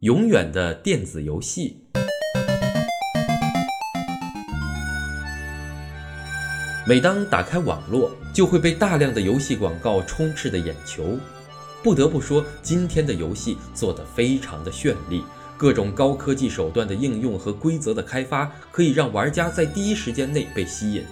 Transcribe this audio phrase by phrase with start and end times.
[0.00, 1.76] 永远的电子游戏。
[6.86, 11.18] 每当打开网络，就会被大量的游戏广告充斥的眼球。
[11.82, 15.22] 不得不说，今天的游戏做得非常的绚丽，
[15.58, 21.04] 各种高科技手段的应用和规则的开发，可以让玩家在第一时间内被吸引。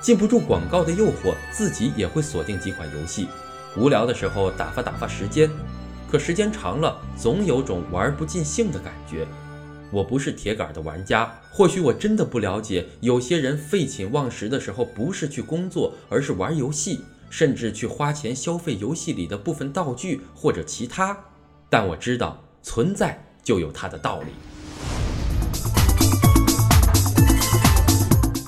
[0.00, 3.28] 禁不住广告的诱惑，自己也会锁定几款游戏，
[3.76, 5.48] 无聊的时候打发打发时间。
[6.08, 9.26] 可时间长了，总有种玩不尽兴的感觉。
[9.90, 17.00] 我不是铁杆的玩家，或许我真的不了解，有些人废寝忘食的时候，不是去工作，而是玩游戏。
[17.28, 21.18] 甚至去花钱消费游戏里的部分道具或者其他，
[21.68, 24.28] 但我知道存在就有它的道理。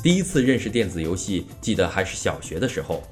[0.00, 3.02] 第一次认识电子游戏，记得还是小学的时候，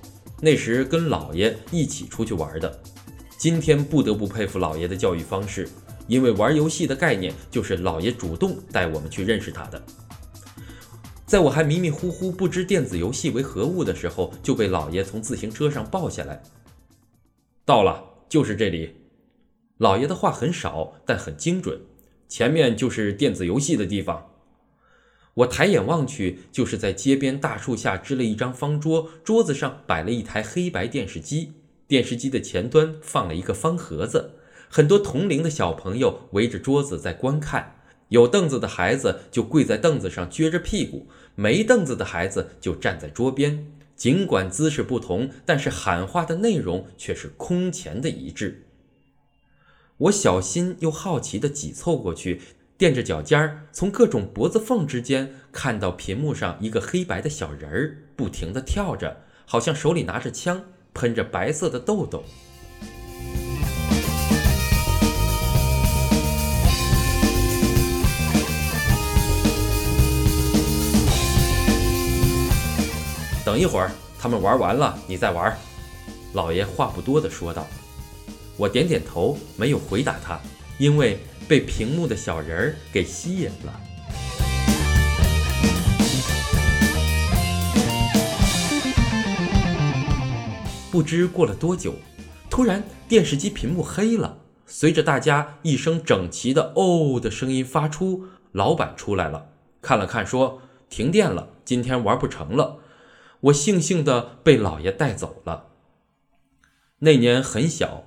[0.41, 2.81] 那时跟姥爷一起出去玩的。
[3.47, 5.69] 今天不得不佩服老爷的教育方式，
[6.09, 9.81] 因为玩游戏的概念就是老爷主动带我们去认识它的。
[11.25, 16.43] 在我还迷迷糊糊不知电子游戏为何物的时候，就被老爷从自行车上抱下来。
[17.65, 18.97] 到了，就是这里。
[19.79, 21.81] 老爷的话很少，但很精准。
[22.27, 24.29] 前面就是电子游戏的地方。
[25.35, 31.53] 我抬眼望去，就是在街边大树下支了一张方桌，桌子上摆了一台黑白电视机，
[31.89, 34.33] 电视机的前端放了一个方盒子，
[34.69, 37.75] 很多同龄的小朋友围着桌子在观看。
[38.09, 43.67] 有凳子的孩子就跪在凳子上撅着屁股，没凳子的孩子就站在桌边。
[43.97, 48.67] 尽管姿势不同，但是喊话的内容却是空前的一致。
[49.97, 52.43] 我小心又好奇地挤凑过去，
[52.77, 62.25] 垫着脚尖儿，从各种脖子缝之间看到屏幕上一个黑白的小人儿，不停地跳着，好像手里拿着枪，喷着白色的豆豆。
[73.45, 75.55] 等一会儿，他们玩完了，你再玩。
[76.33, 77.67] 老爷话不多的说道。
[78.57, 80.41] 我点点头，没有回答他，
[80.79, 83.81] 因为被屏幕的小人儿给吸引了。
[90.97, 91.95] 不知过了多久，
[92.49, 99.51] 突然电视机屏幕黑了，随着大家一声整齐的“哦”的声音发出，老板出来了，
[99.83, 102.79] 看了看，说：“停电了，今天玩不成了。”
[103.41, 105.67] 我悻悻地被老爷带走了。
[107.01, 108.05] 那年很小，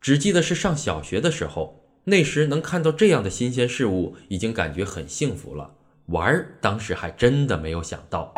[0.00, 1.84] 只记得是上小学的时候。
[2.06, 5.74] 那时能看到这样的新鲜事物，已经感觉很幸福了。
[6.06, 8.34] 玩儿，当时还真的没有想到。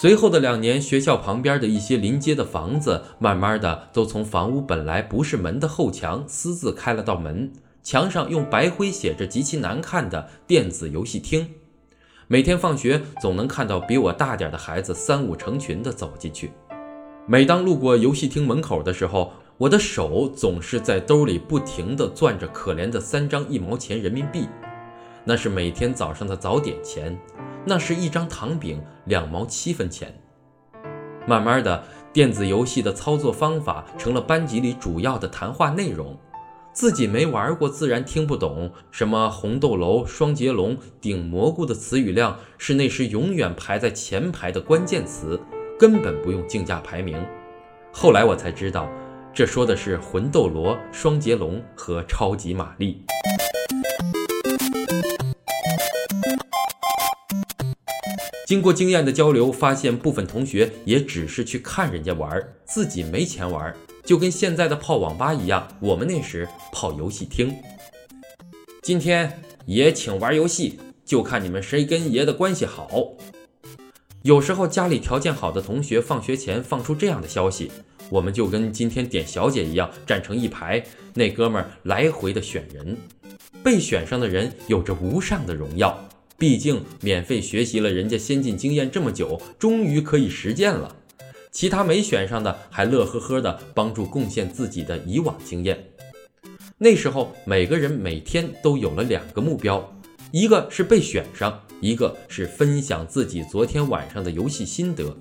[0.00, 11.48] 随后的两年，学校旁边的一些临街的房子，慢慢的都从房屋本来不是门的后墙私自开了道门，墙上用白灰写着极其难看的“电子游戏厅”。
[12.28, 16.52] 每天放学，总能看到比我大点的孩子三五成群的走进去。
[17.26, 24.46] 每当路过游戏厅门口的时候，我的手总是在兜里不停地攥着可怜的三张一毛钱人民币，
[25.24, 27.18] 那是每天早上的早点钱。
[27.68, 30.18] 那是一张糖饼，两毛七分钱。
[31.26, 31.84] 慢慢的，
[32.14, 36.18] 电子游戏的操作方法成了班级里主要的谈话内容。
[36.72, 38.70] 自己没玩过，自然听不懂。
[38.90, 45.38] 什么红豆楼、双截龙、顶蘑菇的词语量是那时永远排在前排的关键词，
[45.78, 47.22] 根本不用竞价排名。
[47.92, 48.88] 后来我才知道，
[49.34, 53.04] 这说的是魂斗罗、双截龙和超级玛丽。
[58.48, 63.76] 经过经验的交流，发现部分同学也只是去看人家玩，自己没钱玩，
[64.06, 65.68] 就跟现在的泡网吧一样。
[65.80, 67.54] 我们那时泡游戏厅。
[68.80, 72.88] 今天爷请玩游戏，就看你们谁跟爷的关系好。
[74.22, 77.70] 有时候家里条件好的同学，放学前放出这样的消息，
[78.08, 82.96] 我们就跟今天点小姐一样站成一排，那哥们儿来回的选人，
[83.62, 86.07] 被选上的人有着无上的荣耀。
[86.38, 90.94] 毕竟免费学习了人家先进经验这么久，终于可以实践了。
[91.50, 95.90] 其他没选上的还乐呵呵的帮助贡献自己的以往经验。
[96.78, 99.92] 那时候每个人每天都有了两个目标，
[100.30, 105.16] 一个是被选上，一个是分享自己昨天晚上的游戏心得。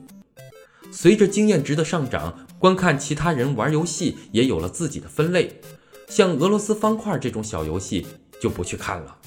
[0.92, 5.60] 随着经验值的上涨，观看其他人玩游戏也有了自己的分类。
[6.08, 8.06] 像俄罗斯方块这种小游戏
[8.40, 9.18] 就不去看了。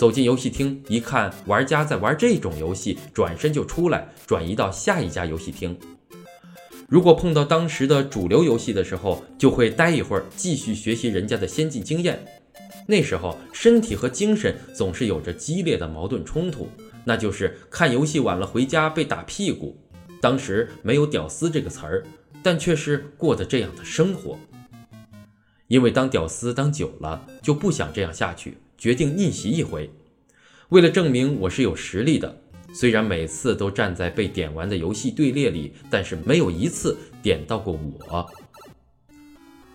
[0.00, 5.78] 走进游戏厅一看，玩家在玩这种游戏，转身就出来，转移到下一家游戏厅。
[6.88, 12.18] 如果碰到当时的主流游戏的时候，就会待一会儿，继续学习人家的先进经验。
[12.86, 16.66] 那时候身体和精神总是有着激烈的矛盾冲突，
[17.04, 19.78] 那就是看游戏晚了回家被打屁股。
[20.18, 22.02] 当时没有“屌丝”这个词儿，
[22.42, 24.38] 但却是过的这样的生活。
[25.68, 28.56] 因为当屌丝当久了，就不想这样下去。
[28.80, 29.90] 决定逆袭一回，
[30.70, 32.34] 为了证明我是有实力的。
[32.72, 38.26] 虽然每次都站在被点完的游戏队列里，但是没有一次点到过我。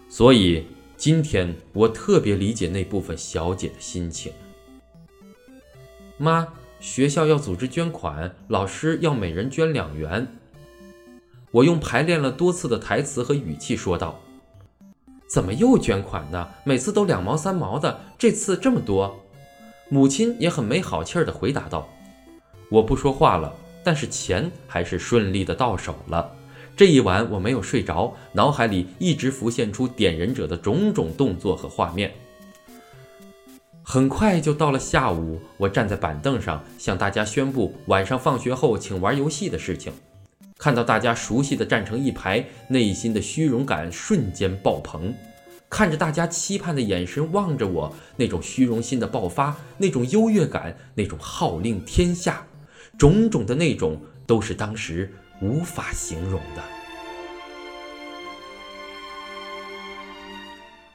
[0.10, 0.66] 所以
[0.98, 4.34] 今天我特别理解那部分小姐的心情。
[6.18, 6.48] 妈，
[6.80, 10.28] 学校要组织捐款，老师要每人捐两元。
[11.52, 14.20] 我用排练了多次的台词和语气说道。
[15.28, 16.48] 怎么又捐款呢？
[16.64, 19.24] 每次都两毛三毛的，这次这么多。
[19.90, 21.90] 母亲也很没好气儿地回答道
[22.70, 26.32] ：“我不说话了，但是钱还是顺利的到手了。
[26.76, 32.12] 这一晚我没有睡着，脑海里一直浮现出点人者的种种动作和画面。
[33.84, 39.94] 很快就到了下午，我站在板凳上向大家宣布晚上放学后请玩游戏的事情。”
[40.58, 45.14] 看到大家熟悉的站成一排，内心的虚荣感瞬间爆棚。
[45.70, 52.46] 看着大家期盼的眼神望着我，那种虚荣心的爆发，那种优越感，那种号令天下，
[52.98, 55.12] 种种的那种，都是当时
[55.42, 56.64] 无法形容的。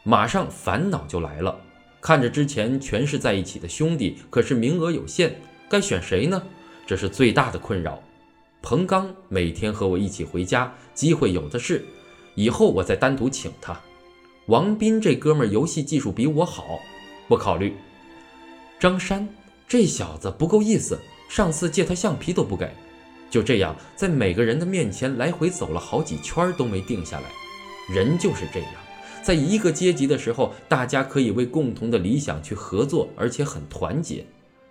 [0.03, 1.61] 马上烦恼就来了，
[2.01, 6.43] 看着之前全是在一起的兄弟，可是名额有限，该选谁呢？
[6.87, 8.03] 这是最大的困扰。
[8.63, 11.85] 彭刚每天和我一起回家，机会有的是，
[12.35, 13.81] 以后我再单独请他。
[14.47, 16.79] 王斌这哥们儿游戏技术比我好，
[17.27, 17.75] 不考虑。
[18.79, 19.29] 张山
[19.67, 20.99] 这小子不够意思，
[21.29, 22.71] 上次借他橡皮都不给。
[23.31, 27.27] 就这样，在每个人的面前来回走了好几圈都没定下来。
[27.89, 28.73] 人就是这样，
[29.23, 34.27] 在一个阶级的时候，大家可以为共同的理想去合作，而且很团结。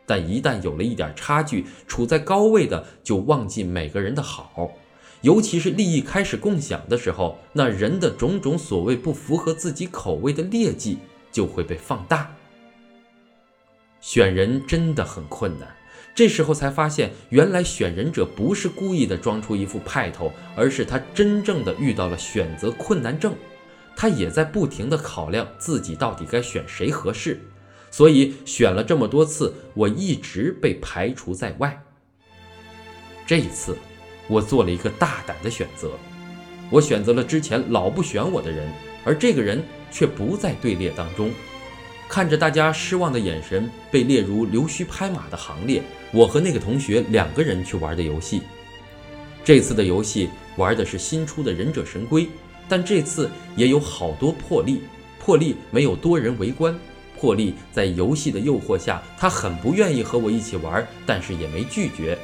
[0.09, 4.71] 但一旦有了一点差距，处在高位的就忘记每个人的好，
[5.21, 10.97] 尤其是利益开始共享的时候，那人的种种所谓不符合自己口味的劣迹
[11.31, 12.35] 就会被放大。
[14.01, 15.67] 选人真的很困难，
[16.15, 23.35] 这时候才发现，原来选人者不是故意的装出一副派头，而是他真正的遇到了选择困难症，
[23.95, 27.39] 他也在不停的考量自己到底该选谁合适。
[27.91, 31.81] 所以选了这么多次，我一直被排除在外。
[33.25, 33.77] 这一次，
[34.27, 35.91] 我做了一个大胆的选择，
[36.69, 38.71] 我选择了之前老不选我的人，
[39.03, 41.31] 而这个人却不在队列当中。
[42.07, 45.83] 看着大家失望的眼神，被列入溜须拍马的行列。
[46.11, 48.41] 我和那个同学两个人去玩的游戏，
[49.43, 50.27] 这次的游戏
[50.57, 52.27] 玩的是新出的忍者神龟，
[52.67, 54.81] 但这次也有好多破例，
[55.19, 56.75] 破例没有多人围观。
[57.19, 62.17] 破例在游戏的诱惑下，他很不愿意和我一起玩，但是也没拒绝。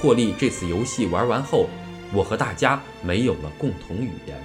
[0.00, 1.68] 破例这次游戏玩完后，
[2.12, 4.36] 我和大家没有了共同语言。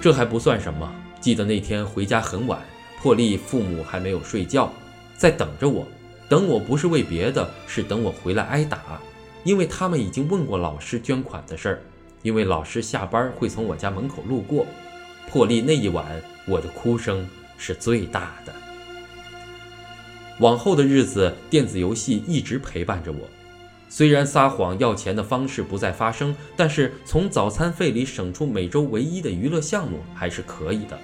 [0.00, 2.60] 这还不算什么，记得那天回家很晚，
[3.00, 4.72] 破例父母还没有睡觉，
[5.16, 5.86] 在等着我。
[6.28, 8.80] 等我不是为别的，是等我回来挨打。
[9.44, 11.82] 因为他们已经问过老师捐款的事儿，
[12.22, 14.66] 因为老师下班会从我家门口路过。
[15.30, 18.52] 破例那一晚，我的哭声是最大的。
[20.40, 23.20] 往后的日子，电子游戏一直陪伴着我。
[23.88, 30.98] 虽然撒谎要钱的方式不再发生，但是从早餐费里省出每周唯一的娱乐项目还是可以的。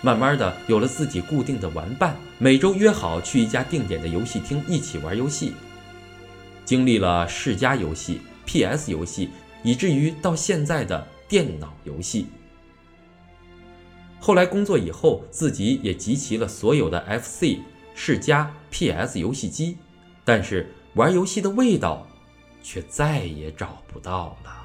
[0.00, 5.52] 慢慢的，有了自己固定的玩伴，每周约好去一家定点的游戏厅一起玩游戏。
[6.64, 9.30] 经历了世嘉游戏、PS 游戏，
[9.62, 12.26] 以至于到现在的电脑游戏。
[14.18, 17.58] 后来工作以后，自己也集齐了所有的 FC、
[17.94, 19.76] 世嘉、PS 游戏机，
[20.24, 22.06] 但是玩游戏的味道，
[22.62, 24.63] 却再也找不到了。